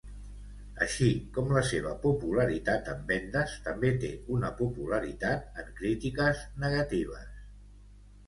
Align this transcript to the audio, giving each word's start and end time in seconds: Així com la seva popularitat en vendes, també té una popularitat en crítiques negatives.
Així 0.83 1.09
com 1.33 1.51
la 1.57 1.61
seva 1.71 1.91
popularitat 2.05 2.89
en 2.93 3.03
vendes, 3.11 3.53
també 3.67 3.91
té 4.05 4.09
una 4.37 4.51
popularitat 4.61 5.61
en 5.65 5.69
crítiques 5.81 6.41
negatives. 6.65 7.29